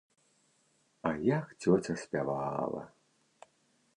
А 1.09 1.11
як 1.37 1.45
цёця 1.61 1.95
спявала? 2.05 2.83